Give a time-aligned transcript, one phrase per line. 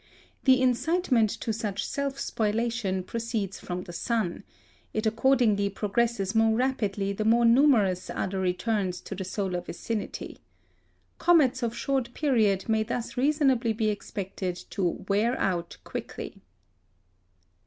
[0.45, 4.43] The incitement to such self spoliation proceeds from the sun;
[4.95, 10.39] it accordingly progresses more rapidly the more numerous are the returns to the solar vicinity.
[11.19, 16.41] Comets of short period may thus reasonably be expected to wear out quickly.